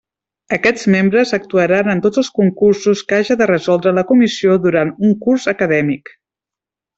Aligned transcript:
Aquests 0.55 0.85
membres 0.93 1.33
actuaran 1.37 1.91
en 1.93 2.01
tots 2.05 2.21
els 2.21 2.31
concursos 2.39 3.03
que 3.11 3.19
haja 3.21 3.37
de 3.43 3.49
resoldre 3.51 3.93
la 3.99 4.05
comissió 4.13 4.57
durant 4.65 4.93
un 5.11 5.15
curs 5.27 5.47
acadèmic. 5.53 6.13